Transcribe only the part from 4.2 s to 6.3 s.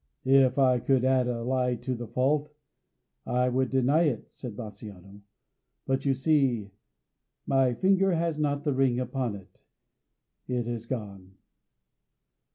said Bassanio. "But, you